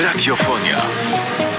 [0.00, 1.53] Radiofonia.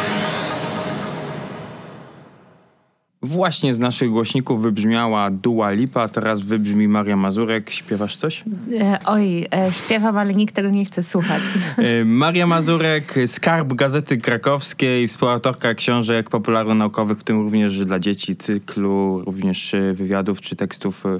[3.26, 7.70] Właśnie z naszych głośników wybrzmiała Dua Lipa, teraz wybrzmi Maria Mazurek.
[7.70, 8.44] Śpiewasz coś?
[8.80, 11.42] E, oj, e, śpiewam, ale nikt tego nie chce słuchać.
[11.78, 19.22] E, Maria Mazurek, skarb Gazety Krakowskiej, współautorka książek popularno-naukowych, w tym również dla dzieci, cyklu,
[19.26, 21.20] również e, wywiadów czy tekstów, e,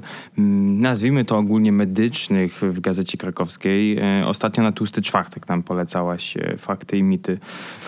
[0.80, 3.98] nazwijmy to ogólnie medycznych w Gazecie Krakowskiej.
[3.98, 7.38] E, Ostatnio na Tłusty Czwartek nam polecałaś fakty i mity,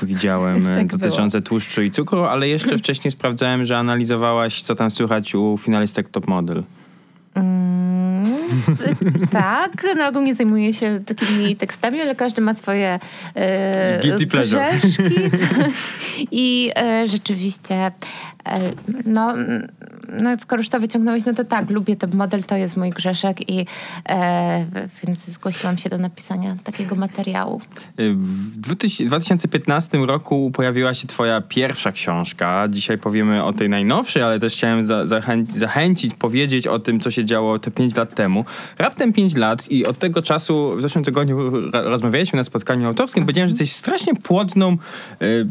[0.02, 0.98] widziałem, Tak było.
[0.98, 3.78] dotyczące tłuszczu i cukru, ale jeszcze wcześniej sprawdzałem, że
[4.08, 6.62] analizowałaś, co tam słychać u finalistek Top Model.
[7.34, 8.36] Mm,
[9.30, 12.98] tak, no ogólnie zajmuję się takimi tekstami, ale każdy ma swoje
[13.34, 15.30] e, grzeszki.
[16.30, 17.90] I e, rzeczywiście,
[19.04, 19.34] no,
[20.20, 23.50] no skoro już to wyciągnąłeś, no to tak, lubię ten model, to jest mój grzeszek
[23.50, 23.66] i
[24.08, 24.66] e,
[25.06, 27.60] więc zgłosiłam się do napisania takiego materiału.
[27.98, 32.68] W 2000 2015 roku pojawiła się twoja pierwsza książka.
[32.70, 37.10] Dzisiaj powiemy o tej najnowszej, ale też chciałem za, zachęcić, zachęcić, powiedzieć o tym, co
[37.10, 38.44] się działo te 5 lat temu.
[38.78, 43.24] Raptem 5 lat i od tego czasu, w zeszłym tygodniu ra- rozmawialiśmy na spotkaniu autorskim,
[43.24, 44.76] powiedziałem, że jesteś strasznie płodną...
[45.22, 45.48] Y,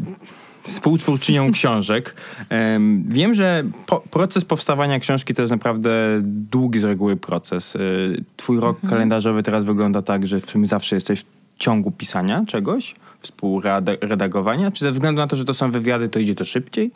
[0.67, 2.15] współtwórczynią książek.
[2.49, 5.89] Em, Wiem, że po, proces powstawania książki to jest naprawdę
[6.23, 7.75] długi z reguły proces.
[7.75, 11.25] Y, Twój rok kalendarzowy teraz wygląda tak, że w sumie zawsze jesteś w
[11.57, 16.35] ciągu pisania czegoś, współredagowania, czy ze względu na to, że to są wywiady, to idzie
[16.35, 16.91] to szybciej?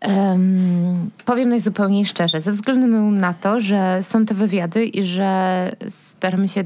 [0.00, 6.48] Em, powiem najzupełniej szczerze, ze względu na to, że są to wywiady i że staramy
[6.48, 6.64] się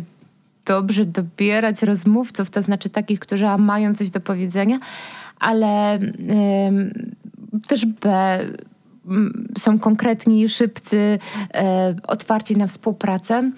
[0.65, 4.79] dobrze dobierać rozmówców, to znaczy takich, którzy mają coś do powiedzenia,
[5.43, 5.99] ale
[7.69, 8.39] też B
[9.59, 11.19] są konkretni, szybcy,
[11.55, 13.53] e, otwarci na współpracę.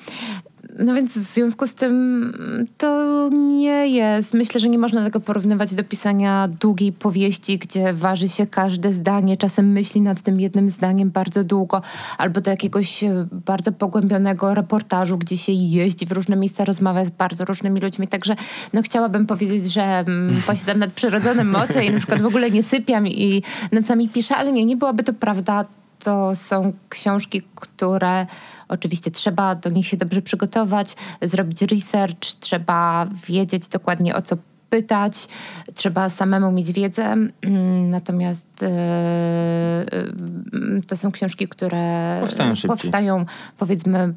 [0.79, 4.35] No więc w związku z tym to nie jest.
[4.35, 9.37] Myślę, że nie można tego porównywać do pisania długiej powieści, gdzie waży się każde zdanie,
[9.37, 11.83] czasem myśli nad tym jednym zdaniem bardzo długo,
[12.19, 17.11] albo do jakiegoś e, bardzo pogłębionego reportażu, gdzie się jeździ w różne miejsca, rozmawia z
[17.11, 18.09] bardzo różnymi ludźmi.
[18.09, 18.37] Także
[18.73, 23.07] no, chciałabym powiedzieć, że mm, posiadam nadprzyrodzone moce i na przykład w ogóle nie sypiam
[23.07, 25.65] i nocami piszę, ale nie, nie byłaby to prawda.
[25.99, 28.27] To są książki, które
[28.75, 34.37] oczywiście trzeba do nich się dobrze przygotować, zrobić research, trzeba wiedzieć dokładnie o co
[34.71, 35.29] pytać,
[35.75, 37.03] trzeba samemu mieć wiedzę.
[37.03, 39.87] Mm, Natomiast e,
[40.87, 43.27] to są książki, które Powstają powstają
[43.59, 44.15] powiedzmy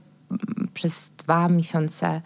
[0.73, 2.21] przez dwa miesiące.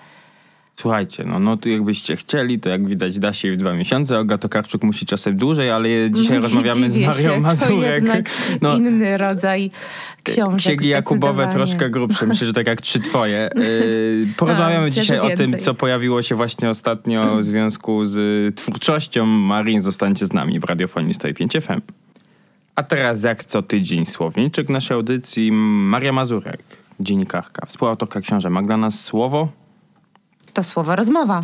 [0.81, 4.17] Słuchajcie, no, no tu jakbyście chcieli, to jak widać da się w dwa miesiące.
[4.17, 8.03] Olga Tokarczuk musi czasem dłużej, ale dzisiaj rozmawiamy z Marią się, Mazurek.
[8.61, 9.71] No, inny rodzaj
[10.23, 10.59] książek.
[10.59, 13.49] Księgi Jakubowe troszkę grubsze, myślę, że tak jak trzy twoje.
[13.55, 18.51] Yy, porozmawiamy A, dzisiaj o tym, co pojawiło się właśnie ostatnio w związku z y,
[18.55, 19.81] twórczością Marii.
[19.81, 21.81] Zostańcie z nami w radiofonii 105 FM.
[22.75, 26.63] A teraz jak co tydzień słowniczek naszej audycji Maria Mazurek,
[26.99, 28.51] dziennikarka, współautorka książek.
[28.51, 29.60] Ma dla nas słowo?
[30.53, 31.41] To słowo rozmowa,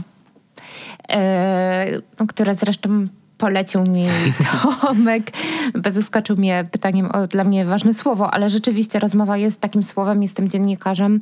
[2.19, 3.07] no, które zresztą
[3.37, 4.05] polecił mi
[4.81, 5.31] Tomek,
[5.75, 10.21] bo zaskoczył mnie pytaniem o dla mnie ważne słowo, ale rzeczywiście rozmowa jest takim słowem,
[10.21, 11.19] jestem dziennikarzem.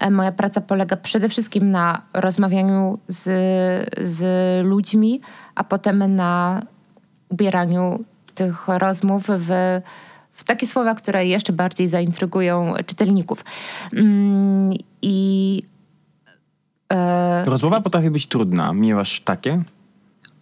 [0.00, 3.24] E, moja praca polega przede wszystkim na rozmawianiu z,
[4.00, 4.22] z
[4.66, 5.20] ludźmi,
[5.54, 6.62] a potem na
[7.28, 8.04] ubieraniu
[8.34, 9.80] tych rozmów w,
[10.32, 13.44] w takie słowa, które jeszcze bardziej zaintrygują czytelników.
[13.92, 15.62] Mm, I
[17.44, 18.72] Rozmowa potrafi być trudna.
[18.72, 19.62] Miewasz takie?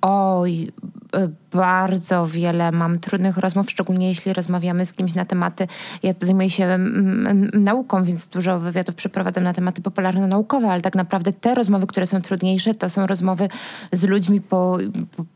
[0.03, 0.73] Oj,
[1.17, 5.67] y, bardzo wiele mam trudnych rozmów, szczególnie jeśli rozmawiamy z kimś na tematy.
[6.03, 10.95] Ja zajmuję się mm, mm, nauką, więc dużo wywiadów przeprowadzam na tematy popularno-naukowe, ale tak
[10.95, 13.49] naprawdę te rozmowy, które są trudniejsze, to są rozmowy
[13.93, 14.79] z ludźmi po,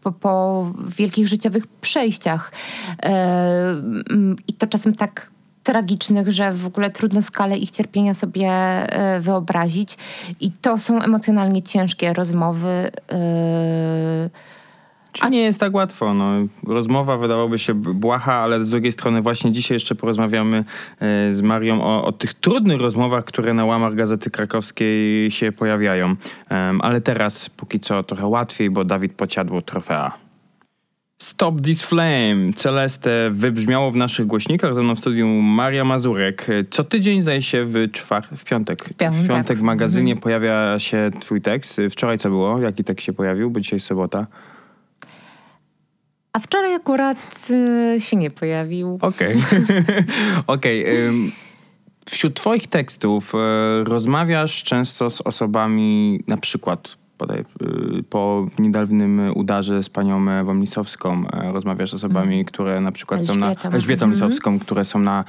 [0.03, 2.53] po, po wielkich życiowych przejściach.
[3.03, 3.07] E,
[4.11, 5.34] mm, I to czasem tak
[5.65, 9.97] tragicznych, że w ogóle trudno skalę ich cierpienia sobie e, wyobrazić.
[10.41, 12.91] I to są emocjonalnie ciężkie rozmowy.
[13.13, 14.31] e,
[15.13, 16.15] Czy nie jest tak łatwo?
[16.15, 16.31] No,
[16.67, 20.65] rozmowa wydawałoby się błaha, ale z drugiej strony właśnie dzisiaj jeszcze porozmawiamy
[21.01, 26.17] e, z Marią o, o tych trudnych rozmowach, które na łamach Gazety Krakowskiej się pojawiają.
[26.81, 30.24] Ale teraz póki co trochę łatwiej, bo Dawid Pociadło trofea.
[31.25, 32.53] Stop This Flame.
[32.57, 34.75] Celeste wybrzmiało w naszych głośnikach.
[34.75, 36.47] Ze mną w studiu Maria Mazurek.
[36.71, 38.85] Co tydzień zdaje się w, czwar- w piątek.
[38.85, 39.23] W piątek.
[39.23, 40.23] w piątek w magazynie Mhm.
[40.23, 41.81] pojawia się twój tekst.
[41.91, 42.59] Wczoraj co było?
[42.61, 43.51] Jaki tekst się pojawił?
[43.51, 44.27] Bo dzisiaj sobota.
[46.33, 47.19] A wczoraj akurat
[47.97, 48.99] y, się nie pojawił.
[49.03, 49.37] Okej.
[50.47, 51.07] Okej.
[51.07, 51.33] ym,
[52.11, 53.39] Wśród twoich tekstów e,
[53.85, 57.45] rozmawiasz często z osobami na przykład bodaj,
[57.99, 62.45] y, po niedawnym udarze z panią Ewą Lisowską e, rozmawiasz z osobami, mm.
[62.45, 63.55] które na przykład Elżbietą.
[63.55, 63.77] są na...
[63.77, 64.15] Elżbietą mm.
[64.15, 65.25] Lisowską, które są na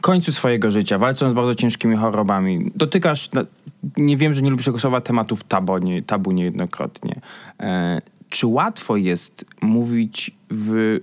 [0.00, 2.72] końcu swojego życia, walczą z bardzo ciężkimi chorobami.
[2.74, 3.30] Dotykasz,
[3.96, 7.20] nie wiem, że nie lubisz tego słowa, tematów tabu, nie, tabu niejednokrotnie.
[7.60, 10.98] E, czy łatwo jest mówić w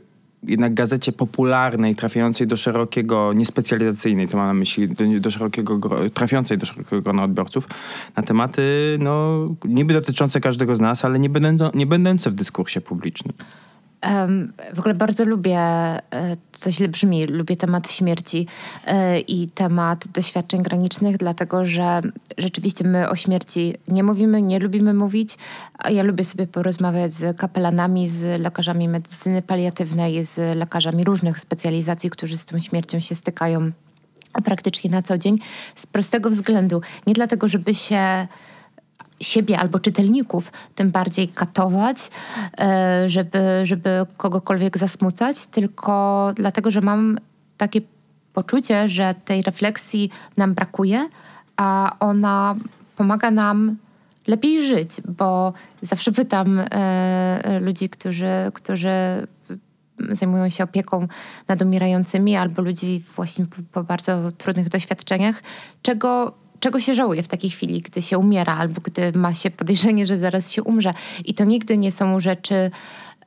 [0.48, 5.80] jednak gazecie popularnej, trafiającej do szerokiego, niespecjalizacyjnej, to mam na myśli, do, do szerokiego,
[6.14, 7.68] trafiącej do szerokiego grona odbiorców,
[8.16, 12.82] na tematy, no, niby dotyczące każdego z nas, ale nie, będą, nie będące w dyskursie
[12.82, 13.34] publicznym.
[14.74, 16.02] W ogóle bardzo lubię, e,
[16.62, 18.48] to źle brzmi, lubię temat śmierci
[18.86, 22.02] e, i temat doświadczeń granicznych, dlatego że
[22.38, 25.38] rzeczywiście my o śmierci nie mówimy, nie lubimy mówić.
[25.90, 32.38] Ja lubię sobie porozmawiać z kapelanami, z lekarzami medycyny paliatywnej, z lekarzami różnych specjalizacji, którzy
[32.38, 33.72] z tą śmiercią się stykają
[34.44, 35.38] praktycznie na co dzień.
[35.76, 38.28] Z prostego względu, nie dlatego, żeby się
[39.20, 42.10] siebie albo czytelników tym bardziej katować,
[42.58, 47.18] e, żeby, żeby kogokolwiek zasmucać, tylko dlatego, że mam
[47.58, 47.82] takie
[48.34, 51.10] poczucie, że tej refleksji nam brakuje,
[51.58, 52.56] a ona
[52.96, 53.76] pomaga nam
[54.28, 58.90] lepiej żyć, bo zawsze pytam e, ludzi, którzy, którzy
[60.12, 61.08] zajmują się opieką
[61.48, 65.44] nad umierającymi albo ludzi właśnie po, po bardzo trudnych doświadczeniach,
[65.82, 70.06] czego czego się żałuje w takiej chwili, gdy się umiera albo gdy ma się podejrzenie,
[70.06, 70.94] że zaraz się umrze.
[71.26, 72.72] I to nigdy nie są rzeczy,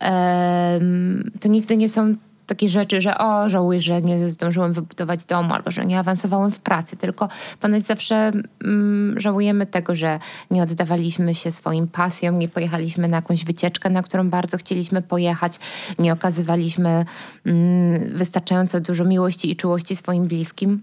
[0.00, 2.14] um, to nigdy nie są
[2.48, 6.60] takie rzeczy, że o, żałuję, że nie zdążyłem wybudować domu albo że nie awansowałem w
[6.60, 7.28] pracy, tylko
[7.60, 8.32] ponoć zawsze
[8.64, 10.18] mm, żałujemy tego, że
[10.50, 15.58] nie oddawaliśmy się swoim pasjom, nie pojechaliśmy na jakąś wycieczkę, na którą bardzo chcieliśmy pojechać,
[15.98, 17.04] nie okazywaliśmy
[17.46, 20.80] mm, wystarczająco dużo miłości i czułości swoim bliskim.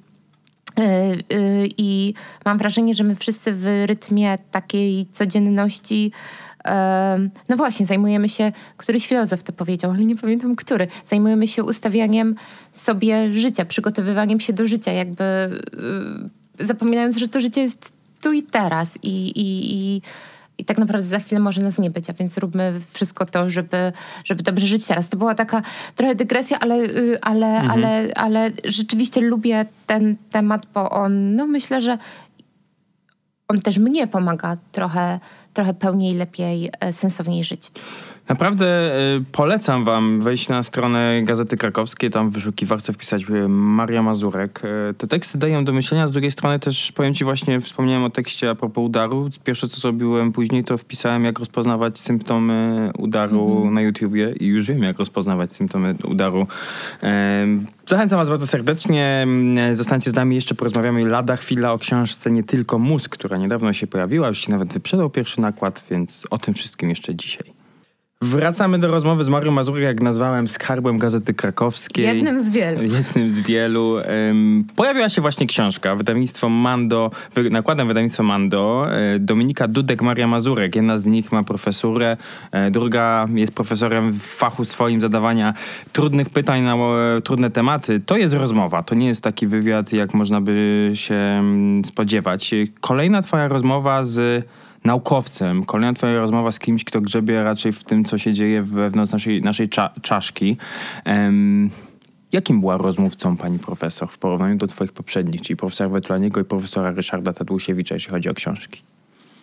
[0.80, 0.84] Y,
[1.36, 2.14] y, I
[2.46, 6.12] mam wrażenie, że my wszyscy w rytmie takiej codzienności
[7.50, 10.88] no właśnie, zajmujemy się, któryś filozof to powiedział, ale nie pamiętam który.
[11.06, 12.36] Zajmujemy się ustawianiem
[12.74, 15.24] sobie życia, przygotowywaniem się do życia, jakby
[16.60, 19.00] zapominając, że to życie jest tu i teraz.
[19.04, 20.02] I, i, i
[20.58, 23.94] i tak naprawdę za chwilę może nas nie być, a więc róbmy wszystko to, żeby,
[24.26, 25.10] żeby dobrze żyć teraz.
[25.10, 25.62] To była taka
[25.96, 27.72] trochę dygresja, ale, y, ale, mhm.
[27.72, 31.98] ale, ale rzeczywiście lubię ten temat, bo on, no myślę, że
[33.48, 35.20] on też mnie pomaga trochę,
[35.54, 37.72] trochę pełniej, lepiej, e, sensowniej żyć.
[38.30, 44.04] Naprawdę y, polecam wam wejść na stronę Gazety Krakowskiej, tam w wyszukiwarce wpisać y, Maria
[44.04, 44.62] Mazurek.
[44.90, 48.10] Y, te teksty dają do myślenia, z drugiej strony też powiem ci właśnie, wspomniałem o
[48.10, 49.30] tekście a propos udaru.
[49.44, 53.72] Pierwsze co zrobiłem później to wpisałem jak rozpoznawać symptomy udaru -hmm.
[53.72, 56.48] na YouTubie i już wiem jak rozpoznawać symptomy udaru.
[57.88, 59.28] Zachęcam was bardzo serdecznie.
[59.72, 63.88] Zostańcie z nami, jeszcze porozmawiamy lada chwila o książce Nie tylko mózg, która niedawno się
[63.88, 67.65] pojawiła, już się nawet wyprzedał pierwszy nakład, więc o tym wszystkim jeszcze dzisiaj.
[68.26, 72.06] Wracamy do rozmowy z Marią Mazurek, jak nazwałem, skarbem Gazety Krakowskiej.
[72.06, 72.82] Jednym z wielu.
[72.82, 73.94] Jednym z wielu.
[74.28, 77.12] Um, pojawiła się właśnie książka, wydawnictwo Mando,
[77.52, 80.76] nakładem wydawnictwa Mando, e, Dominika Dudek, Maria Mazurek.
[80.76, 82.18] Jedna z nich ma profesurę,
[82.52, 85.54] e, druga jest profesorem w fachu swoim zadawania
[85.92, 88.00] trudnych pytań na e, trudne tematy.
[88.00, 92.52] To jest rozmowa, to nie jest taki wywiad, jak można by się mm, spodziewać.
[92.82, 94.46] Kolejna twoja rozmowa z
[94.86, 95.66] naukowcem.
[95.66, 99.42] Kolejna twoja rozmowa z kimś, kto grzebie raczej w tym, co się dzieje wewnątrz naszej,
[99.42, 100.58] naszej cza czaszki.
[101.06, 101.70] Um,
[102.32, 106.92] jakim była rozmówcą pani profesor w porównaniu do twoich poprzednich, czyli profesora Wetulaniego i profesora
[106.92, 108.82] Ryszarda Tadłusiewicza, jeśli chodzi o książki?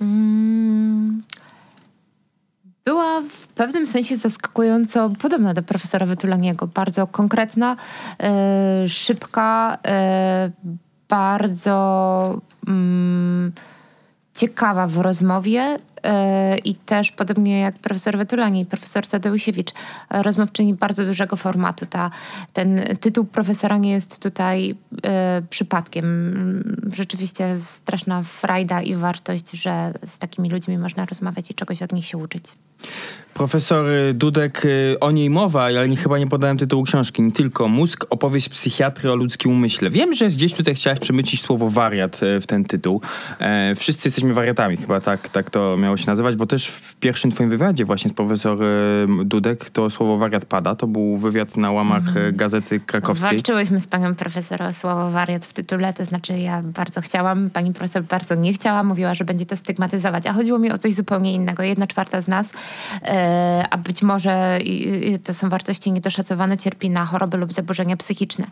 [0.01, 1.23] Mm,
[2.85, 6.67] była w pewnym sensie zaskakująco podobna do profesora Wetulaniego.
[6.67, 7.77] Bardzo konkretna,
[8.21, 10.51] e, szybka, e,
[11.09, 12.41] bardzo...
[12.67, 13.53] Mm,
[14.35, 16.11] ciekawa w rozmowie yy,
[16.65, 19.71] i też podobnie jak profesor Wetulani i profesor Tadeusiewicz,
[20.11, 21.87] rozmówczyni bardzo dużego formatu.
[21.87, 22.11] Ta,
[22.53, 25.01] ten tytuł profesora nie jest tutaj yy,
[25.51, 26.07] przypadkiem.
[26.97, 32.07] Rzeczywiście straszna frajda i wartość, że z takimi ludźmi można rozmawiać i czegoś od nich
[32.07, 32.45] się uczyć.
[33.35, 37.33] Profesor Dudek, y, o niej mowa, ale nie, chyba nie podałem tytułu książki.
[37.33, 39.91] Tylko Mózg, opowieść psychiatry o ludzkim umyśle.
[39.91, 43.01] Wiem, że gdzieś tutaj chciałeś przemycić słowo wariat y, w ten tytuł.
[43.39, 47.31] E, wszyscy jesteśmy wariatami, chyba tak, tak to miało się nazywać, bo też w pierwszym
[47.31, 50.75] twoim wywiadzie właśnie z profesor y, Dudek to słowo wariat pada.
[50.75, 52.37] To był wywiad na łamach mhm.
[52.37, 53.31] Gazety Krakowskiej.
[53.31, 57.73] Walczyłyśmy z panią profesor o słowo wariat w tytule, to znaczy ja bardzo chciałam, pani
[57.73, 61.35] profesor bardzo nie chciała, mówiła, że będzie to stygmatyzować, a chodziło mi o coś zupełnie
[61.35, 61.63] innego.
[61.63, 62.51] Jedna czwarta z nas
[63.03, 63.22] e,
[63.71, 64.59] a być może
[65.25, 68.47] to są wartości niedoszacowane, cierpi na choroby lub zaburzenia psychiczne.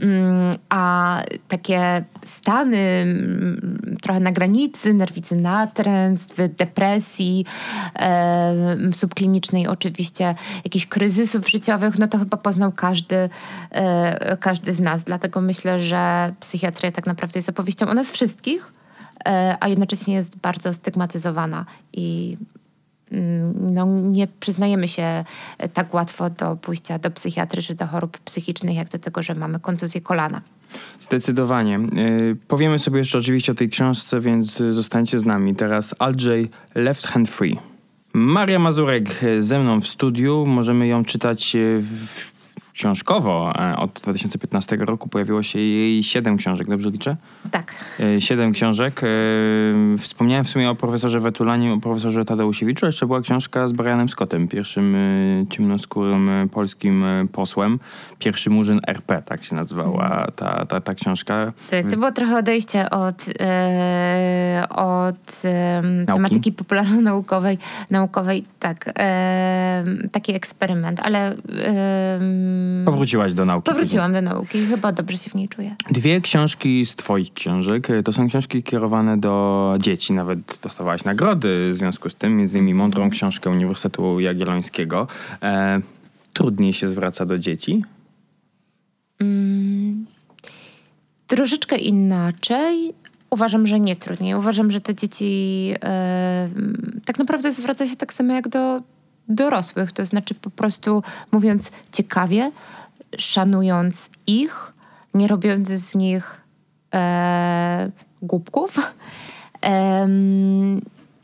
[0.00, 7.44] Mm, a takie stany mm, trochę na granicy, nerwicy natręstw, depresji
[7.94, 13.28] e, subklinicznej oczywiście, jakichś kryzysów życiowych, no to chyba poznał każdy,
[13.70, 15.04] e, każdy z nas.
[15.04, 18.72] Dlatego myślę, że psychiatria tak naprawdę jest opowieścią o nas wszystkich,
[19.26, 22.36] e, a jednocześnie jest bardzo stygmatyzowana i
[23.54, 25.24] no, nie przyznajemy się
[25.72, 29.60] tak łatwo do pójścia do psychiatry czy do chorób psychicznych, jak do tego, że mamy
[29.60, 30.42] kontuzję kolana.
[31.00, 31.80] Zdecydowanie.
[31.92, 35.54] Yy, powiemy sobie jeszcze oczywiście o tej książce, więc zostańcie z nami.
[35.54, 37.58] Teraz Aldrzej Left Hand Free.
[38.12, 40.46] Maria Mazurek ze mną w studiu.
[40.46, 42.35] Możemy ją czytać w
[42.76, 43.52] książkowo.
[43.58, 47.16] E, od 2015 roku pojawiło się jej siedem książek, dobrze liczę?
[47.50, 47.74] Tak.
[48.00, 49.00] E, siedem książek.
[49.04, 49.06] E,
[49.98, 52.86] wspomniałem w sumie o profesorze Wetulanie, o profesorze Tadeusiewiczu.
[52.86, 54.96] Jeszcze była książka z Brianem Scottem, pierwszym
[55.50, 57.78] ciemnoskórym polskim posłem.
[58.18, 60.32] Pierwszy murzyn RP, tak się nazywała mhm.
[60.36, 61.52] ta, ta, ta książka.
[61.70, 67.58] Tak, to było trochę odejście od, e, od e, tematyki popularno-naukowej.
[67.90, 68.92] Naukowej, tak.
[68.98, 71.36] E, taki eksperyment, ale
[72.84, 73.70] Powróciłaś do nauki.
[73.70, 75.76] Powróciłam do nauki i chyba dobrze się w niej czuję.
[75.90, 80.14] Dwie książki z twoich książek to są książki kierowane do dzieci.
[80.14, 85.06] Nawet dostawałaś nagrody w związku z tym, między innymi mądrą książkę Uniwersytetu Jagiellońskiego.
[85.42, 85.80] E,
[86.32, 87.84] trudniej się zwraca do dzieci?
[89.20, 90.06] Mm,
[91.26, 92.94] troszeczkę inaczej.
[93.30, 94.34] Uważam, że nie trudniej.
[94.34, 96.48] Uważam, że te dzieci e,
[97.04, 98.82] tak naprawdę zwraca się tak samo jak do
[99.28, 101.02] dorosłych, to znaczy po prostu
[101.32, 102.50] mówiąc ciekawie,
[103.18, 104.72] szanując ich,
[105.14, 106.40] nie robiąc z nich
[106.94, 107.90] e,
[108.22, 108.78] głupków.
[109.64, 110.08] E,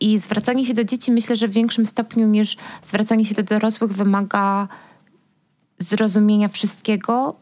[0.01, 3.93] I zwracanie się do dzieci myślę, że w większym stopniu niż zwracanie się do dorosłych
[3.93, 4.69] wymaga
[5.79, 7.35] zrozumienia wszystkiego,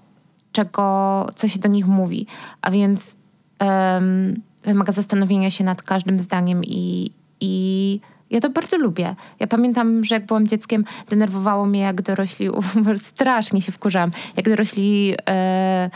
[0.53, 2.27] czego, co się do nich mówi.
[2.63, 3.17] A więc
[4.63, 8.01] wymaga zastanowienia się nad każdym zdaniem i, i
[8.31, 9.17] ja to bardzo lubię.
[9.41, 12.49] Ja pamiętam, że jak byłam dzieckiem, denerwowało mnie, jak dorośli,
[13.03, 15.91] strasznie się wkurzałam, jak dorośli e,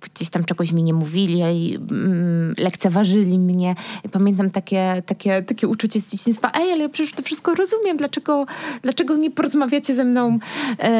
[0.00, 3.74] gdzieś tam czegoś mi nie mówili i mm, lekceważyli mnie.
[4.12, 8.46] Pamiętam takie, takie, takie uczucie z dzieciństwa, ej, ale ja przecież to wszystko rozumiem, dlaczego,
[8.82, 10.38] dlaczego nie porozmawiacie ze mną?
[10.78, 10.90] E,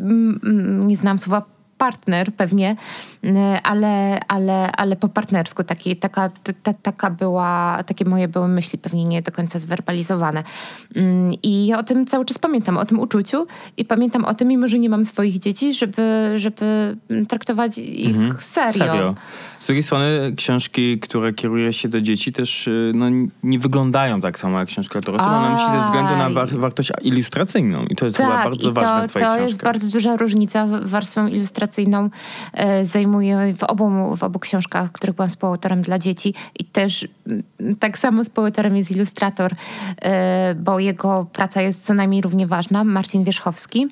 [0.00, 1.51] mm, nie znam słowa
[1.82, 2.76] partner pewnie,
[3.24, 3.30] y,
[3.62, 5.64] ale, ale, ale po partnersku.
[5.64, 6.30] Taki, taka,
[6.62, 10.44] ta, taka była, takie moje były myśli pewnie nie do końca zwerbalizowane.
[10.96, 13.46] Mm, I ja o tym cały czas pamiętam, o tym uczuciu
[13.76, 16.96] i pamiętam o tym, mimo że nie mam swoich dzieci, żeby, żeby
[17.28, 18.34] traktować ich mhm.
[18.40, 18.72] serio.
[18.72, 19.14] serio.
[19.58, 23.06] Z drugiej strony książki, które kieruje się do dzieci też y, no,
[23.42, 25.36] nie wyglądają tak samo jak książka dla dorosłych.
[25.36, 29.08] One myśli ze względu na war wartość ilustracyjną i to jest tak, chyba bardzo ważne
[29.08, 29.48] w twojej to książkach.
[29.48, 30.66] jest bardzo duża różnica.
[30.82, 31.71] Warstwę ilustracyjną
[32.52, 37.42] e, zajmuję w obu, w obu książkach, których byłam współautorem dla dzieci i też m,
[37.80, 39.54] tak samo współautorem jest ilustrator,
[40.02, 43.86] e, bo jego praca jest co najmniej równie ważna, Marcin Wierzchowski.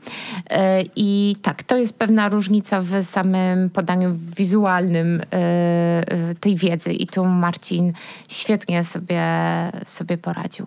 [0.50, 5.22] E, I tak, to jest pewna różnica w samym podaniu wizualnym
[6.40, 7.92] tej wiedzy i tu Marcin
[8.28, 9.22] świetnie sobie,
[9.84, 10.66] sobie poradził.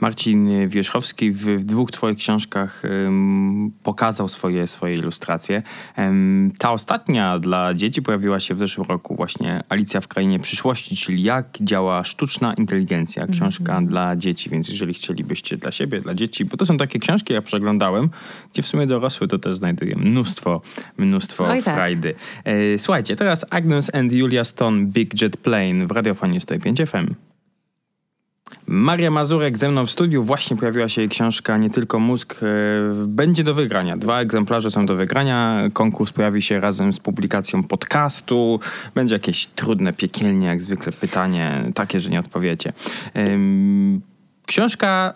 [0.00, 5.62] Marcin Wierzchowski w, w dwóch twoich książkach um, pokazał swoje, swoje ilustracje.
[5.98, 10.96] Um, ta ostatnia dla dzieci pojawiła się w zeszłym roku właśnie Alicja w Krainie Przyszłości,
[10.96, 13.26] czyli jak działa sztuczna inteligencja.
[13.26, 13.88] Książka mm -hmm.
[13.88, 17.42] dla dzieci, więc jeżeli chcielibyście dla siebie, dla dzieci, bo to są takie książki, ja
[17.42, 18.10] przeglądałem,
[18.52, 20.62] gdzie w sumie dorosły to też znajduje mnóstwo,
[20.98, 22.14] mnóstwo frajdy.
[22.14, 22.54] Tak.
[22.54, 27.29] E, słuchajcie, teraz Agnes and Julia Julia Stone Big Jet Plane w radiofonie 105 FM.
[28.66, 30.22] Maria Mazurek ze mną w studiu.
[30.22, 32.40] Właśnie pojawiła się jej książka Nie tylko mózg.
[32.42, 32.46] E,
[33.06, 33.96] będzie do wygrania.
[33.96, 35.62] Dwa egzemplarze są do wygrania.
[35.72, 38.60] Konkurs pojawi się razem z publikacją podcastu.
[38.94, 42.72] Będzie jakieś trudne, piekielnie, jak zwykle pytanie, takie, że nie odpowiecie.
[44.46, 45.14] Książka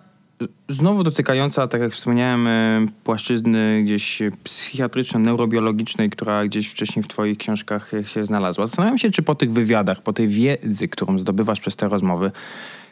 [0.68, 7.90] znowu dotykająca, tak jak wspomniałem, e, płaszczyzny gdzieś psychiatryczno-neurobiologicznej, która gdzieś wcześniej w twoich książkach
[8.06, 8.66] się znalazła.
[8.66, 12.30] Zastanawiam się, czy po tych wywiadach, po tej wiedzy, którą zdobywasz przez te rozmowy,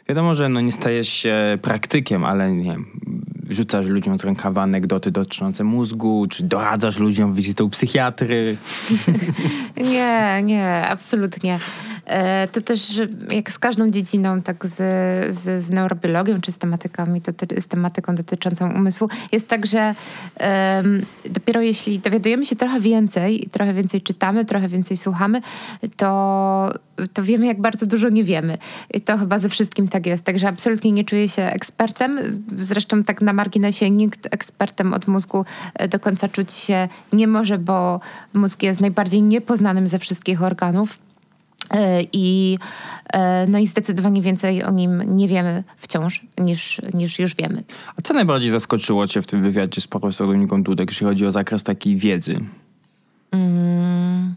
[0.09, 2.85] wiadomo, że no nie stajesz się praktykiem, ale nie wiem,
[3.53, 8.57] rzucasz ludziom z rękawa anegdoty dotyczące mózgu, czy doradzasz ludziom wizytą psychiatry?
[9.93, 11.59] nie, nie, absolutnie.
[12.05, 14.75] E, to też jak z każdą dziedziną, tak z,
[15.35, 19.95] z, z neurobiologią czy z, tematykami, to, z tematyką dotyczącą umysłu, jest tak, że
[20.39, 25.41] um, dopiero jeśli dowiadujemy się trochę więcej, trochę więcej czytamy, trochę więcej słuchamy,
[25.97, 26.73] to,
[27.13, 28.57] to wiemy, jak bardzo dużo nie wiemy.
[28.93, 30.23] I to chyba ze wszystkim tak jest.
[30.23, 32.19] Także absolutnie nie czuję się ekspertem.
[32.55, 35.45] Zresztą tak na marginesie nikt ekspertem od mózgu
[35.75, 37.99] e, do końca czuć się nie może, bo
[38.33, 40.99] mózg jest najbardziej niepoznanym ze wszystkich organów.
[41.71, 42.57] E, I,
[43.13, 47.63] e, no i zdecydowanie więcej o nim nie wiemy wciąż niż, niż już wiemy.
[47.97, 51.31] A co najbardziej zaskoczyło Cię w tym wywiadzie z profesorem Dominiką Dudek, jeśli chodzi o
[51.31, 52.39] zakres takiej wiedzy?
[53.31, 54.35] Mm.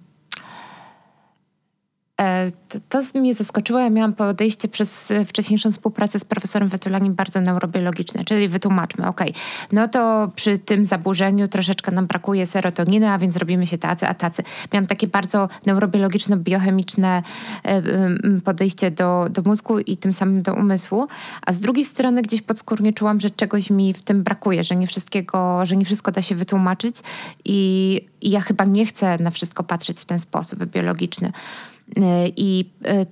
[2.21, 3.81] E, to, to mnie zaskoczyło.
[3.81, 9.21] Ja miałam podejście przez wcześniejszą współpracę z profesorem Wetulaniem bardzo neurobiologiczne, czyli wytłumaczmy, ok,
[9.73, 14.15] no to przy tym zaburzeniu troszeczkę nam brakuje serotoniny, a więc robimy się tacy, a
[14.15, 14.43] tacy.
[14.73, 17.23] Miałam takie bardzo neurobiologiczno-biochemiczne
[17.65, 17.83] e,
[18.45, 21.09] podejście do, do mózgu i tym samym do umysłu,
[21.47, 24.87] a z drugiej strony gdzieś podskórnie czułam, że czegoś mi w tym brakuje, że nie
[24.87, 26.97] wszystkiego, że nie wszystko da się wytłumaczyć
[27.45, 31.33] i, i ja chyba nie chcę na wszystko patrzeć w ten sposób biologiczny.
[31.95, 33.07] I e,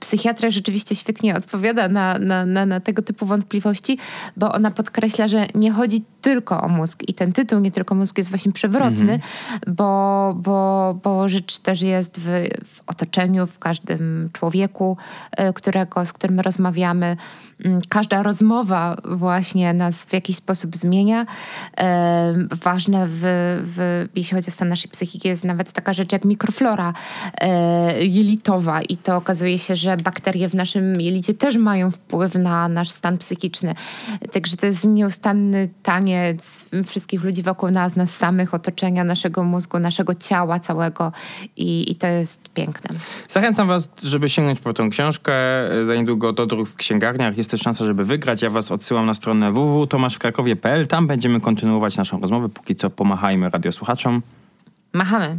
[0.00, 3.98] psychiatra rzeczywiście świetnie odpowiada na, na, na, na, tego typu wątpliwości,
[4.36, 8.18] bo ona podkreśla, że nie chodzi tylko o mózg i ten tytuł nie tylko mózg
[8.18, 9.70] jest właśnie przewrotny, mm -hmm.
[9.70, 12.28] bo, bo, bo rzecz też jest w,
[12.66, 14.96] w otoczeniu, w każdym człowieku,
[15.30, 17.16] e, którego, z którym rozmawiamy.
[17.64, 21.26] Mm, każda rozmowa właśnie nas w jakiś sposób zmienia.
[22.62, 23.20] Ważne, w,
[23.64, 26.92] w, jeśli chodzi o stan naszej psychiki, jest nawet taka rzecz jak mikroflora
[27.98, 32.90] jelitowa i to okazuje się, że bakterie w naszym jelicie też mają wpływ na nasz
[32.90, 33.74] stan psychiczny.
[34.32, 40.14] Także to jest nieustanny taniec wszystkich ludzi wokół nas, nas samych, otoczenia, naszego mózgu, naszego
[40.14, 41.12] ciała całego
[41.56, 42.98] i, i to jest piękne.
[43.28, 45.34] Zachęcam was, żeby sięgnąć po tą książkę.
[45.86, 47.36] Za niedługo dodruk w księgarniach.
[47.36, 48.42] Jest też szansa, żeby wygrać.
[48.42, 50.86] Ja was odsyłam na stronę www.tomaszwkrakowie.pl.
[50.86, 52.48] Tam będziemy kontynuować naszą rozmowę.
[52.48, 54.22] Póki co pomachajmy radiosłuchaczom.
[54.92, 55.36] Machamy.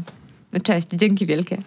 [0.64, 1.58] Cześć, dzięki wielkie.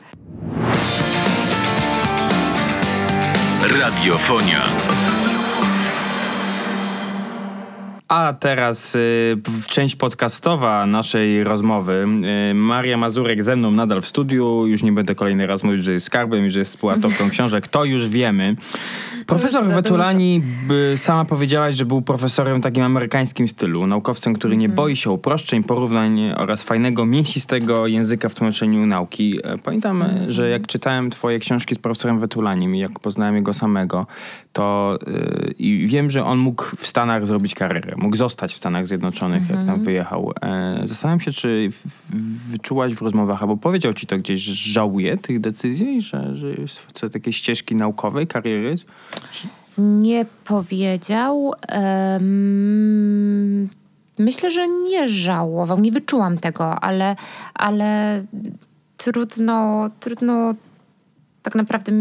[3.71, 4.63] Radiofonia.
[8.09, 9.37] A teraz y,
[9.69, 12.07] część podcastowa naszej rozmowy.
[12.51, 14.67] Y, Maria Mazurek ze mną nadal w studiu.
[14.67, 17.69] Już nie będę kolejny raz mówić, że jest skarbem i że jest współautorką książek.
[17.69, 18.57] To już wiemy.
[19.29, 20.43] Profesor Wetulani,
[20.97, 23.87] sama powiedziałaś, że był profesorem takim amerykańskim stylu.
[23.87, 24.77] Naukowcem, który nie mhm.
[24.77, 29.39] boi się uproszczeń, porównań oraz fajnego, mięsistego języka w tłumaczeniu nauki.
[29.45, 30.31] E, pamiętam, mhm.
[30.31, 34.07] że jak czytałem twoje książki z profesorem Wetulaniem i jak poznałem jego samego,
[34.53, 37.95] to yy, i wiem, że on mógł w Stanach zrobić karierę.
[37.97, 39.85] Mógł zostać w Stanach Zjednoczonych, jak tam mhm.
[39.85, 40.33] wyjechał.
[40.43, 41.71] E, zastanawiam się, czy
[42.51, 47.11] wyczułaś w rozmowach, albo powiedział ci to gdzieś, że żałuje tych decyzji, że, że jest
[47.13, 48.77] takiej ścieżki naukowej, kariery?
[49.79, 51.53] Nie powiedział.
[54.19, 57.17] Myślę, że nie żałował, nie wyczułam tego, ale,
[57.55, 58.25] ale
[58.97, 60.55] trudno, trudno
[61.43, 61.93] tak naprawdę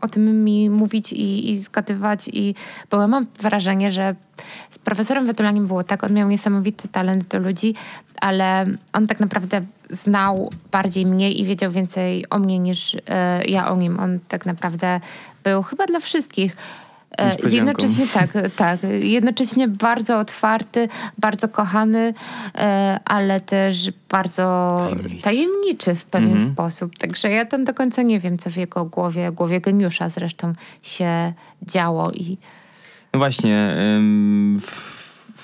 [0.00, 2.54] o tym mi mówić i, i zgadywać, i,
[2.90, 4.14] bo ja mam wrażenie, że
[4.70, 7.74] z profesorem Wetulaniem było tak, on miał niesamowity talent do ludzi,
[8.20, 13.70] ale on tak naprawdę znał bardziej mnie i wiedział więcej o mnie niż e, ja
[13.70, 14.00] o nim.
[14.00, 15.00] On tak naprawdę
[15.44, 16.56] był chyba dla wszystkich.
[17.18, 18.80] E, jednocześnie tak, tak.
[19.00, 22.14] Jednocześnie bardzo otwarty, bardzo kochany,
[22.54, 26.52] e, ale też bardzo tajemniczy, tajemniczy w pewien mhm.
[26.52, 26.98] sposób.
[26.98, 31.32] Także ja tam do końca nie wiem, co w jego głowie, głowie geniusza zresztą się
[31.62, 32.38] działo i
[33.12, 33.76] no właśnie,
[34.60, 34.99] w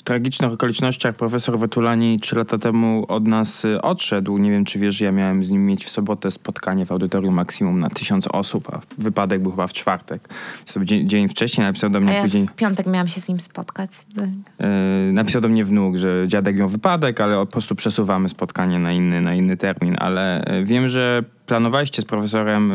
[0.06, 4.38] tragicznych okolicznościach profesor Wetulani trzy lata temu od nas y, odszedł.
[4.38, 7.80] Nie wiem, czy wiesz, ja miałem z nim mieć w sobotę spotkanie w audytorium maksimum
[7.80, 10.28] na tysiąc osób, a wypadek był chyba w czwartek.
[10.66, 12.46] Sobie dzień, dzień wcześniej napisał do mnie ja później...
[12.46, 13.90] w piątek miałam się z nim spotkać.
[14.16, 18.92] Yy, napisał do mnie wnuk, że dziadek miał wypadek, ale po prostu przesuwamy spotkanie na
[18.92, 19.94] inny, na inny termin.
[19.98, 22.72] Ale y, wiem, że planowaliście z profesorem,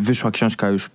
[0.00, 0.90] wyszła książka już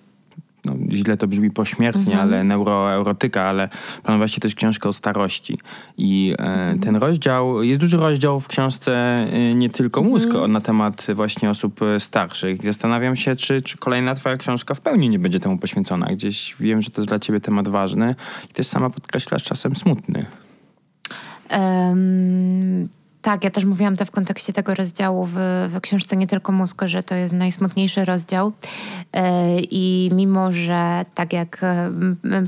[0.65, 2.22] no, źle to brzmi pośmiertnie, mhm.
[2.22, 3.69] ale neuroerotyka, ale
[4.04, 5.60] planowaliście też książkę o starości.
[5.98, 6.80] I e, mhm.
[6.80, 10.52] ten rozdział, jest duży rozdział w książce e, nie tylko mózg mhm.
[10.52, 12.63] na temat właśnie osób e, starszych.
[12.63, 16.06] Zastanawiam się, czy, czy kolejna twoja książka w pełni nie będzie temu poświęcona.
[16.06, 18.15] Gdzieś wiem, że to jest dla ciebie temat ważny
[18.50, 20.26] i też sama podkreślasz czasem smutny.
[21.52, 22.89] Um,
[23.22, 25.36] tak, ja też mówiłam to w kontekście tego rozdziału w,
[25.70, 28.52] w książce Nie tylko mózg, że to jest najsmutniejszy rozdział.
[29.14, 31.62] E, I mimo, że tak jak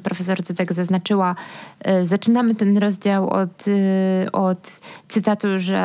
[0.03, 1.35] profesor Dudek zaznaczyła,
[1.79, 5.81] e, zaczynamy ten rozdział od, e, od cytatu, że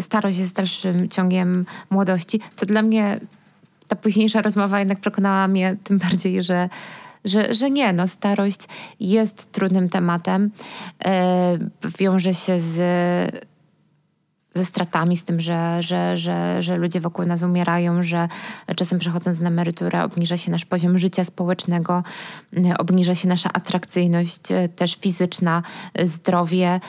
[0.00, 3.20] starość jest dalszym ciągiem młodości, to dla mnie
[3.88, 6.68] ta późniejsza rozmowa jednak przekonała mnie tym bardziej, że,
[7.24, 8.68] że, że nie, no starość
[9.00, 10.50] jest trudnym tematem.
[11.04, 11.58] E,
[11.98, 12.78] wiąże się z
[14.58, 18.28] ze stratami, z tym, że, że, że, że ludzie wokół nas umierają, że
[18.76, 22.02] czasem przechodząc na emeryturę obniża się nasz poziom życia społecznego,
[22.78, 25.62] obniża się nasza atrakcyjność e, też fizyczna,
[25.94, 26.80] e, zdrowie.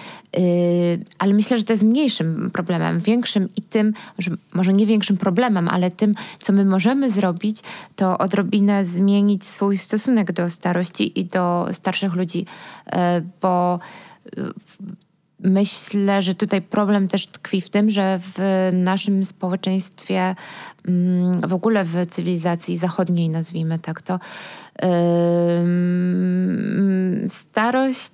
[1.20, 3.00] Ale myślę, że to jest mniejszym problemem.
[3.00, 7.62] Większym i tym, że może nie większym problemem, ale tym, co my możemy zrobić,
[7.96, 12.46] to odrobinę zmienić swój stosunek do starości i do starszych ludzi,
[13.42, 13.80] bo
[15.40, 20.36] Myślę, że tutaj problem też tkwi w tym, że w naszym społeczeństwie,
[20.88, 24.20] mm, w ogóle w cywilizacji zachodniej, nazwijmy tak to,
[27.30, 28.12] starość.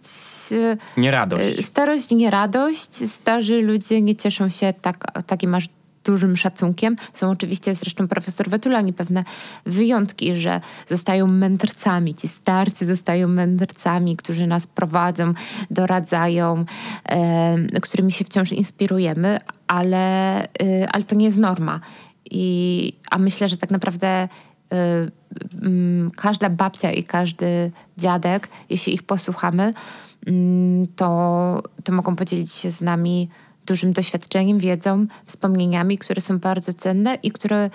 [0.98, 1.66] Nie radość.
[1.66, 3.12] Starość, nie radość.
[3.12, 5.70] Starzy ludzie nie cieszą się tak, takim aż
[6.06, 6.96] dużym szacunkiem.
[7.14, 9.24] Są oczywiście zresztą profesor Wetulani pewne
[9.66, 12.14] wyjątki, że zostają mędrcami.
[12.14, 15.34] Ci starcy zostają mędrcami, którzy nas prowadzą,
[15.72, 16.66] doradzają,
[17.06, 20.48] e, którymi się wciąż inspirujemy, ale, e,
[20.92, 21.80] ale to nie jest norma.
[22.32, 24.28] I, a myślę, że tak naprawdę
[24.74, 29.74] y, każda babcia i każdy dziadek, jeśli ich posłuchamy,
[30.96, 33.30] to, to mogą podzielić się z nami
[33.66, 37.70] dużym doświadczeniem, wiedzą, wspomnieniami, które są bardzo cenne i które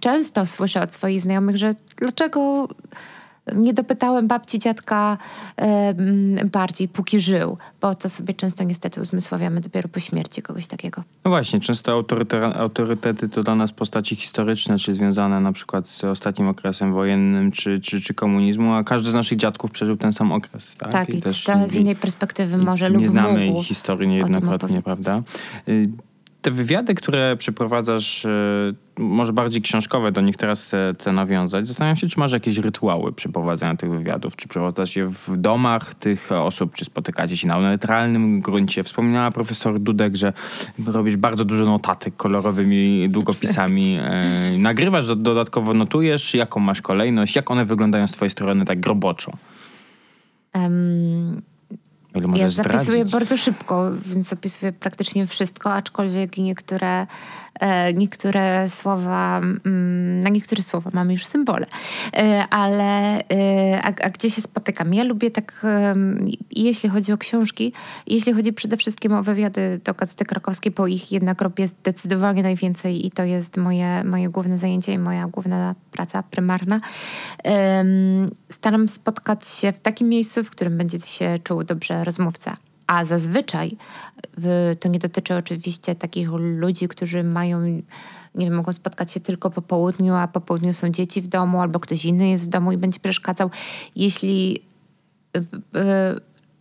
[0.00, 2.68] często słyszę od swoich znajomych, że dlaczego
[3.54, 5.18] nie dopytałem babci, dziadka
[6.52, 11.02] bardziej, póki żył, bo to sobie często niestety uzmysławiamy dopiero po śmierci kogoś takiego.
[11.24, 12.04] No właśnie, często
[12.54, 17.80] autorytety to dla nas postaci historyczne, czy związane na przykład z ostatnim okresem wojennym, czy,
[17.80, 20.76] czy, czy komunizmu, a każdy z naszych dziadków przeżył ten sam okres.
[20.76, 24.08] Tak, tak i, i też trochę z innej perspektywy może lub Nie znamy ich historii
[24.08, 25.22] niejednokrotnie, prawda?
[26.42, 28.30] Te wywiady, które przeprowadzasz, e,
[28.98, 31.68] może bardziej książkowe, do nich teraz chcę, nawiązać.
[31.68, 34.36] Zastanawiam się, czy masz jakieś rytuały przeprowadzania tych wywiadów?
[34.36, 38.84] Czy przeprowadzasz je w domach tych osób, czy spotykacie się na neutralnym gruncie?
[38.84, 40.32] Wspominała profesor Dudek, że
[40.86, 43.98] robisz bardzo dużo notatek kolorowymi długopisami.
[44.00, 49.32] E, nagrywasz, dodatkowo notujesz, jaką masz kolejność, jak one wyglądają z twojej strony tak roboczo?
[50.54, 51.42] Um,
[52.34, 57.06] ja zapisuję bardzo szybko, więc zapisuję praktycznie wszystko, aczkolwiek niektóre
[57.94, 61.66] niektóre słowa, mm, na niektóre słowa mamy już symbole,
[62.16, 64.94] e, ale e, a, a gdzie się spotykam?
[64.94, 65.66] Ja lubię tak,
[66.50, 67.72] jeśli chodzi o książki,
[68.06, 73.06] jeśli chodzi przede wszystkim o wywiady do Gazety Krakowskiej, bo ich jednak robię zdecydowanie najwięcej
[73.06, 76.80] i to jest moje, moje główne zajęcie i moja główna praca prymarna.
[78.50, 82.54] Staram spotkać się w takim miejscu, w którym będzie się czuł dobrze rozmówca
[82.90, 83.76] a zazwyczaj
[84.80, 87.60] to nie dotyczy oczywiście takich ludzi, którzy mają
[88.34, 91.60] nie wiem, mogą spotkać się tylko po południu, a po południu są dzieci w domu,
[91.60, 93.50] albo ktoś inny jest w domu i będzie przeszkadzał.
[93.96, 94.62] Jeśli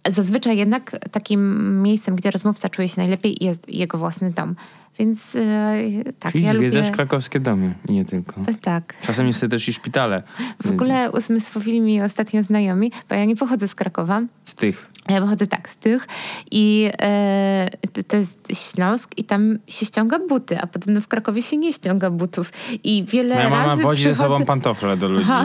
[0.07, 4.55] zazwyczaj jednak takim miejscem, gdzie rozmówca czuje się najlepiej, jest jego własny dom.
[4.99, 5.77] Więc e,
[6.19, 6.95] tak, Czyli ja zwiedzasz lubię...
[6.95, 8.41] krakowskie domy i nie tylko.
[8.61, 8.95] Tak.
[9.01, 10.23] Czasem niestety też i szpitale.
[10.63, 14.21] W ogóle uzmysłowili mi ostatnio znajomi, bo ja nie pochodzę z Krakowa.
[14.45, 14.87] Z tych.
[15.09, 16.07] Ja pochodzę tak, z tych
[16.51, 21.41] i e, to, to, jest Śląsk i tam się ściąga buty, a podobno w Krakowie
[21.41, 22.51] się nie ściąga butów.
[22.83, 24.23] I wiele Moja razy mama wozi przychodzę...
[24.23, 25.25] ze sobą pantofle do ludzi.
[25.29, 25.43] Aha.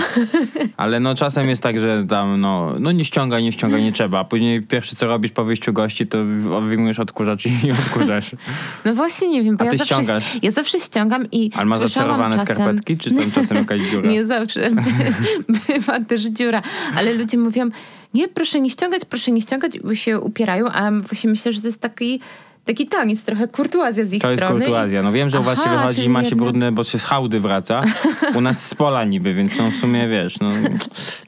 [0.76, 4.18] Ale no czasem jest tak, że tam no, no nie ściąga, nie ściąga, nie trzeba.
[4.20, 6.24] A później pierwsze co robisz po wyjściu gości, to
[6.60, 8.30] wyjmujesz odkurzacz i odkurzasz.
[8.84, 10.38] No właśnie nie wiem, bo a ty ja zawsze, ściągasz.
[10.42, 12.56] ja zawsze ściągam i Ale ma zacerowane czasem...
[12.56, 14.10] skarpetki, czy tam czasem jakaś dziura?
[14.12, 14.70] nie zawsze.
[15.68, 16.62] Bywa też dziura.
[16.96, 17.70] Ale ludzie mówią,
[18.14, 21.66] nie, proszę nie ściągać, proszę nie ściągać, bo się upierają, a właśnie myślę, że to
[21.66, 22.20] jest taki
[22.64, 24.36] taki taniec, trochę kurtuazja z ich strony.
[24.36, 25.02] To jest kurtuazja.
[25.02, 27.40] No wiem, że Aha, u was się wychodzi, ma się brudne, bo się z hałdy
[27.40, 27.82] wraca.
[28.34, 30.50] U nas z pola niby, więc no w sumie wiesz, no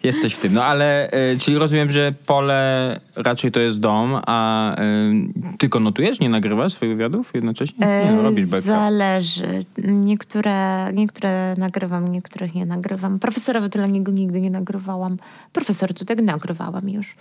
[0.03, 0.53] jest coś w tym.
[0.53, 6.21] No ale, y, czyli rozumiem, że pole raczej to jest dom, a y, tylko notujesz,
[6.21, 7.87] nie nagrywasz swoich wywiadów jednocześnie?
[7.87, 8.71] Nie, no, robisz backup.
[8.71, 9.65] Zależy.
[9.79, 13.19] Niektóre, niektóre nagrywam, niektórych nie nagrywam.
[13.19, 15.17] Profesora Wytulaniego nigdy nie nagrywałam.
[15.53, 17.15] Profesor tutaj nagrywałam już.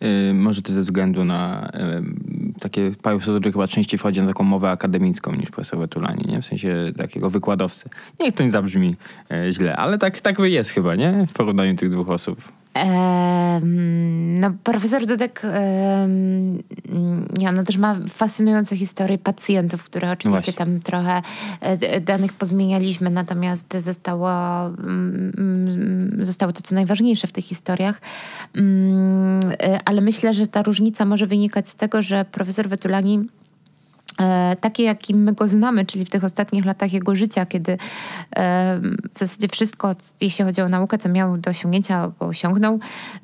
[0.00, 2.04] Yy, może to ze względu na yy,
[2.60, 6.42] takie, Paweł Sodory chyba częściej wchodzi na taką mowę akademicką niż profesor Wetulani, nie?
[6.42, 7.88] W sensie takiego wykładowcy.
[8.20, 8.96] Niech to nie zabrzmi
[9.30, 11.26] yy, źle, ale tak, tak jest chyba, nie?
[11.30, 12.52] W porównaniu tych dwóch osób.
[14.40, 15.42] No, profesor Dudek,
[17.54, 20.52] no też ma fascynujące historie pacjentów, które oczywiście Właśnie.
[20.52, 21.22] tam trochę
[21.60, 24.30] e, danych pozmienialiśmy, natomiast zostało,
[24.66, 28.00] mm, zostało to co najważniejsze w tych historiach.
[28.54, 33.26] Mm, e, ale myślę, że ta różnica może wynikać z tego, że profesor Wetulani
[34.60, 37.78] takie, jakim my go znamy, czyli w tych ostatnich latach jego życia, kiedy
[38.36, 38.80] e,
[39.14, 42.80] w zasadzie wszystko, jeśli chodzi o naukę, co miał do osiągnięcia, osiągnął.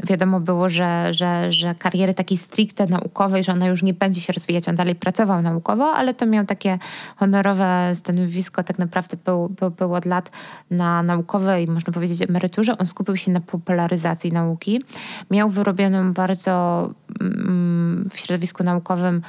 [0.06, 4.32] Wiadomo było, że, że, że kariery takiej stricte naukowej, że ona już nie będzie się
[4.32, 6.78] rozwijać, on dalej pracował naukowo, ale to miał takie
[7.16, 10.30] honorowe stanowisko, tak naprawdę był, był, był od lat
[10.70, 12.78] na naukowej, można powiedzieć, emeryturze.
[12.78, 14.82] On skupił się na popularyzacji nauki.
[15.30, 19.22] Miał wyrobioną bardzo mm, w środowisku naukowym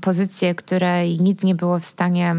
[0.00, 2.36] pozycję, której nic nie było w stanie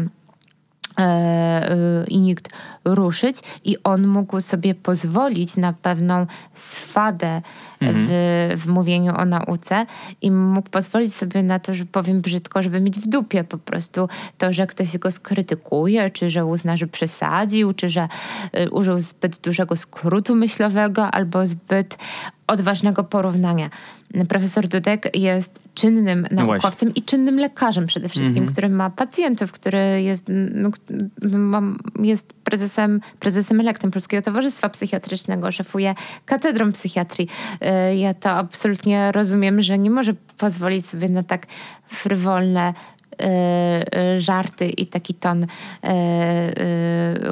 [0.98, 2.48] e, e, i nikt
[2.84, 7.42] ruszyć, i on mógł sobie pozwolić na pewną swadę
[7.80, 8.06] mhm.
[8.08, 9.86] w, w mówieniu o nauce
[10.22, 14.08] i mógł pozwolić sobie na to, że powiem brzydko, żeby mieć w dupie po prostu
[14.38, 18.08] to, że ktoś go skrytykuje, czy że uzna, że przesadził, czy że
[18.58, 21.98] y, użył zbyt dużego skrótu myślowego albo zbyt
[22.46, 23.70] odważnego porównania.
[24.28, 28.52] Profesor Dudek jest czynnym no naukowcem no i czynnym lekarzem przede wszystkim, mm -hmm.
[28.52, 30.26] który ma pacjentów, który jest,
[31.20, 31.62] no,
[31.98, 37.28] jest prezesem, prezesem elektem Polskiego Towarzystwa Psychiatrycznego, szefuje katedrą psychiatrii.
[37.90, 41.46] Y, ja to absolutnie rozumiem, że nie może pozwolić sobie na tak
[41.86, 42.74] frywolne
[44.18, 45.46] żarty i taki ton,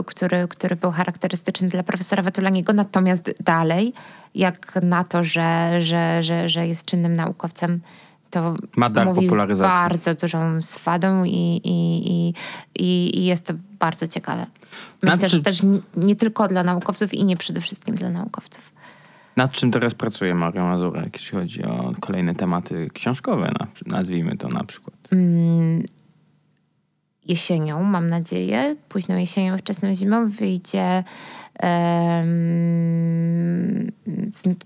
[0.07, 2.73] który, który był charakterystyczny dla profesora Wetulaniego.
[2.73, 3.92] Natomiast dalej,
[4.35, 7.81] jak na to, że, że, że, że jest czynnym naukowcem,
[8.31, 12.29] to Ma dar mówi z bardzo dużą swadą i, i,
[12.75, 14.47] i, i, jest to bardzo ciekawe.
[15.03, 15.37] Myślę, znaczy...
[15.37, 15.62] że też
[15.97, 18.73] nie tylko dla naukowców i nie przede wszystkim dla naukowców.
[19.37, 23.53] Nad czym teraz pracuje Maria Mazurek, jeśli chodzi o kolejne tematy książkowe,
[23.87, 24.97] nazwijmy to na przykład?
[25.12, 25.83] Mm,
[27.29, 31.05] jesienią, mam nadzieję, późną jesienią, wczesną zimą wyjdzie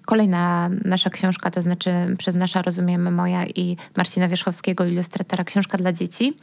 [0.06, 5.92] Kolejna nasza książka, to znaczy przez nasza rozumiemy moja i Marcina Wierzchowskiego, ilustratora, książka dla
[5.92, 6.36] dzieci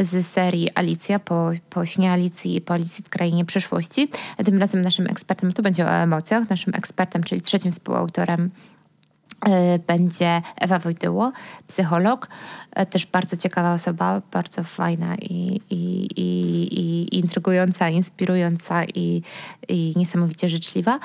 [0.00, 4.08] z serii Alicja, po, po śnie Alicji i po Alicji w Krainie Przyszłości.
[4.44, 8.50] Tym razem naszym ekspertem, tu będzie o emocjach, naszym ekspertem, czyli trzecim współautorem
[9.86, 11.32] będzie Ewa Wojtyło,
[11.68, 12.28] psycholog,
[12.72, 19.22] e, też bardzo ciekawa osoba, bardzo fajna i, i, i, i intrygująca, inspirująca i,
[19.68, 20.98] i niesamowicie życzliwa.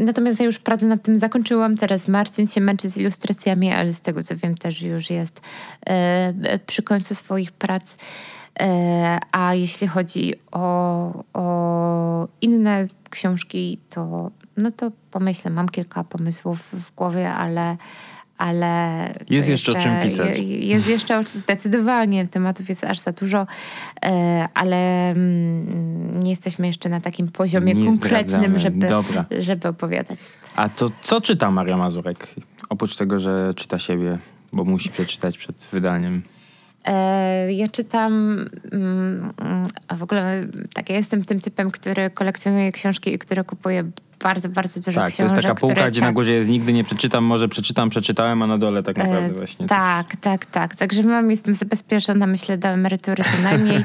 [0.00, 1.76] Natomiast ja już pracę nad tym zakończyłam.
[1.76, 5.40] Teraz Marcin się męczy z ilustracjami, ale z tego co wiem też już jest
[5.86, 7.96] e, przy końcu swoich prac.
[8.60, 16.68] E, a jeśli chodzi o, o inne książki, to, no to pomyślę, mam kilka pomysłów
[16.72, 17.76] w głowie, ale
[18.40, 19.14] ale.
[19.30, 20.38] Jest jeszcze, jeszcze, o czym pisać.
[20.46, 23.46] Jest jeszcze zdecydowanie, tematów jest aż za dużo,
[24.02, 28.86] e, ale mm, nie jesteśmy jeszcze na takim poziomie nie konkretnym, żeby,
[29.40, 30.18] żeby opowiadać.
[30.56, 32.34] A to co czyta Maria Mazurek?
[32.68, 34.18] Oprócz tego, że czyta siebie,
[34.52, 36.22] bo musi przeczytać przed wydaniem.
[36.84, 39.32] E, ja czytam, mm,
[39.88, 43.90] a w ogóle tak, ja jestem tym typem, który kolekcjonuje książki i który kupuje
[44.22, 45.30] bardzo, bardzo dużo tak, książek.
[45.30, 47.48] Tak, to jest taka półka, które, gdzie tak, na górze jest nigdy nie przeczytam, może
[47.48, 49.66] przeczytam, przeczytałem, a na dole tak naprawdę e, właśnie.
[49.66, 50.20] Tak, coś.
[50.20, 50.76] tak, tak.
[50.76, 53.84] Także mam, jestem zabezpieczona, myślę, do emerytury co najmniej.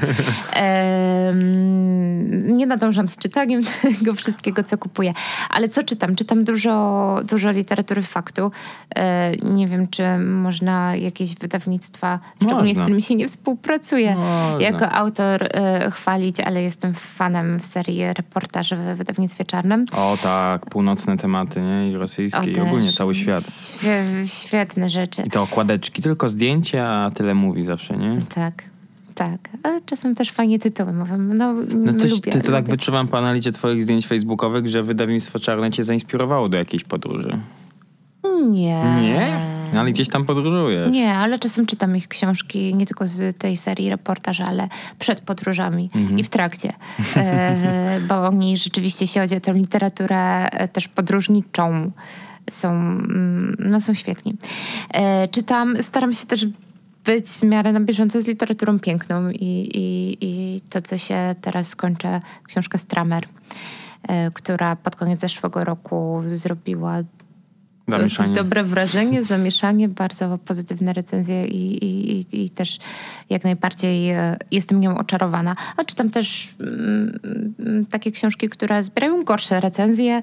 [2.56, 3.62] nie nadążam z czytaniem
[3.98, 5.12] tego wszystkiego, co kupuję.
[5.50, 6.16] Ale co czytam?
[6.16, 8.50] Czytam dużo, dużo literatury faktu.
[8.96, 14.56] E, nie wiem, czy można jakieś wydawnictwa, szczególnie z którymi się nie współpracuje, można.
[14.60, 19.86] jako autor e, chwalić, ale jestem fanem w serii reportaży w wydawnictwie czarnym.
[19.92, 21.90] O tak, północne tematy, nie?
[21.90, 23.44] I rosyjskie, o, i ogólnie cały świat.
[24.26, 25.22] Świetne rzeczy.
[25.22, 28.20] I te okładeczki, tylko zdjęcia, a tyle mówi zawsze, nie?
[28.34, 28.62] Tak.
[29.14, 31.16] Tak, ale czasem też fajnie tytuły mówię.
[31.16, 35.38] No, no coś, lubię, ty to tak wyczuwam po analizie twoich zdjęć facebookowych, że wydawnictwo
[35.38, 37.38] Czarne cię zainspirowało do jakiejś podróży.
[38.50, 38.82] Nie.
[39.00, 39.56] Nie?
[39.72, 40.92] No, ale gdzieś tam podróżujesz.
[40.92, 45.90] Nie, ale czasem czytam ich książki nie tylko z tej serii reportaży, ale przed podróżami
[45.94, 46.18] mhm.
[46.18, 46.72] i w trakcie.
[47.16, 51.90] E, bo oni rzeczywiście, jeśli chodzi o tę literaturę e, też podróżniczą,
[52.50, 54.34] są, mm, no, są świetni.
[54.94, 56.46] E, czytam, staram się też
[57.04, 61.68] być w miarę na bieżąco z literaturą piękną i, i, i to, co się teraz
[61.68, 62.08] skończy,
[62.44, 63.24] książka Stramer,
[64.08, 67.02] e, która pod koniec zeszłego roku zrobiła
[67.88, 68.28] Zamieszanie.
[68.28, 72.78] Dosyć dobre wrażenie, zamieszanie, bardzo pozytywne recenzje i, i, i, też
[73.30, 75.56] jak najbardziej e, jestem nią oczarowana.
[75.76, 80.20] A czytam też mm, takie książki, które zbierają gorsze recenzje,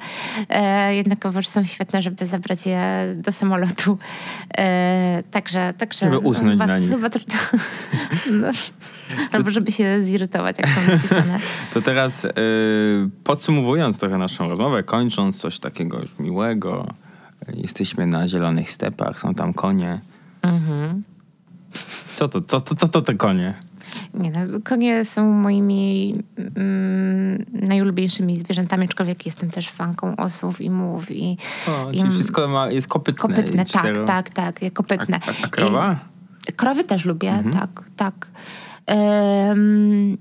[0.49, 3.97] e, jednakowoż są świetne, żeby zabrać je do samolotu.
[4.57, 6.05] E, także, także...
[6.05, 6.89] Żeby usnąć chyba, na nich.
[6.89, 7.19] Chyba to,
[8.31, 8.47] no,
[9.31, 11.39] albo żeby się zirytować, jak są napisane.
[11.73, 12.29] To teraz y,
[13.23, 16.87] podsumowując trochę naszą rozmowę, kończąc coś takiego już miłego,
[17.53, 20.01] Jesteśmy na zielonych stepach, są tam konie.
[20.41, 21.03] Mhm.
[22.13, 23.53] Co to, co, co, co to te konie?
[24.13, 26.13] Nie no, konie są moimi
[26.55, 31.37] mm, najulubieńszymi zwierzętami, aczkolwiek jestem też fanką osłów i mułów i...
[31.67, 33.21] O, i czyli wszystko ma, jest kopytne.
[33.21, 35.19] Kopytne, tak, cztero- tak, tak, kopytne.
[35.27, 35.99] A, a, a krowa?
[36.49, 37.53] I, krowy też lubię, Mhm.
[37.53, 38.27] tak, tak.
[38.85, 40.17] Em,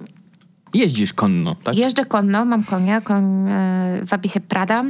[0.74, 1.76] Jeździsz konno, tak?
[1.76, 4.84] Jeżdżę konno, mam konia, koń e, wabi się Prada.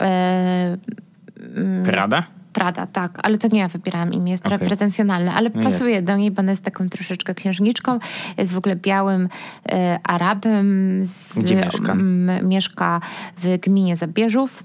[0.00, 0.78] E, mm,
[1.84, 2.22] Prada?
[2.52, 4.68] Prada, tak, ale to nie ja wybierałam imię, jest trochę Okej.
[4.68, 7.98] pretensjonalne, ale No pasuje do niej, bo ona jest taką troszeczkę księżniczką,
[8.38, 9.28] jest w ogóle białym
[9.68, 10.66] e, Arabem.
[11.06, 11.92] Z, Gdzie mieszka?
[11.92, 13.00] m, mieszka
[13.38, 14.64] w gminie Zabierzów.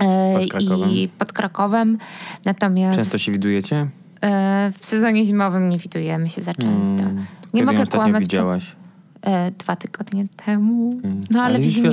[0.00, 0.90] e, Pod Krakowem.
[0.90, 1.98] I pod Krakowem.
[2.44, 3.86] Natomiast Często się widujecie?
[4.20, 7.02] e, w sezonie zimowym nie widujemy się za często.
[7.04, 7.16] Mm,
[7.54, 8.22] nie Kiedy mogę kłamać.
[8.22, 8.76] widziałaś?
[9.22, 11.00] E, dwa tygodnie temu.
[11.04, 11.20] Mm.
[11.30, 11.90] No ale, Ale w, zimie,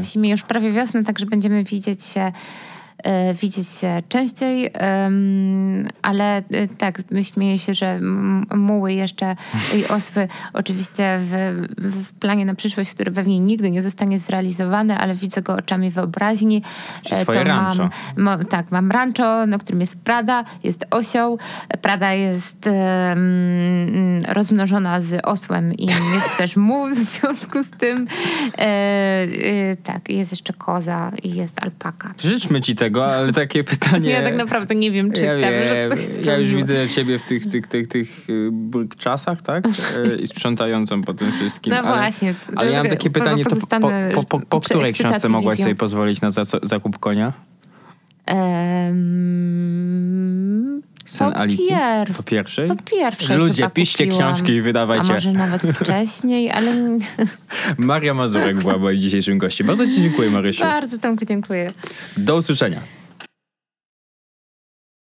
[0.00, 2.32] w zimie już prawie wiosna, także będziemy widzieć się
[3.42, 4.70] widzieć się częściej,
[6.02, 6.42] ale e,
[6.78, 8.00] tak, śmieję się, że
[8.54, 9.36] muły jeszcze
[9.76, 11.32] i osły oczywiście w,
[11.78, 16.62] w planie na przyszłość, który pewnie nigdy nie zostanie zrealizowany, ale widzę go oczami wyobraźni.
[17.02, 17.82] Czyli E, swoje rancho.
[18.16, 21.38] Mam, ma, tak, mam rancho, na którym jest Prada, jest osioł.
[21.82, 28.06] Prada jest em, rozmnożona z osłem i jest też muł w związku z tym.
[28.58, 32.14] E, e, tak, jest jeszcze koza i jest alpaka.
[32.18, 34.10] Życzmy ci tego, ale takie pytanie...
[34.10, 37.46] Ja tak naprawdę nie wiem, czy ja, chciałabym, żeby ja już widzę ciebie w tych,
[37.46, 38.52] tych, tych, tych y,
[38.98, 39.66] czasach, tak?
[39.66, 39.70] Y,
[40.16, 41.70] I sprzątającą po tym wszystkim.
[41.70, 42.34] No ale, właśnie.
[42.56, 46.30] Ale ja mam takie pytanie, po, po, po, po, której książce mogłaś sobie pozwolić na
[46.62, 47.32] zakup konia?
[48.26, 48.96] Em,
[51.06, 51.68] Sen po Alicji?
[51.68, 52.68] pier- Po pierwszej?
[52.68, 54.34] Po pierwszej Ludzie, piszcie kupiłam.
[54.34, 55.12] książki i A wydawajcie.
[55.12, 56.74] może nawet wcześniej, ale
[57.78, 59.66] Maria Mazurek była moim dzisiejszym gościem.
[59.66, 60.62] Bardzo ci dziękuję, Marysiu.
[60.62, 61.72] bardzo Tomku dziękuję.
[62.16, 62.80] Do usłyszenia.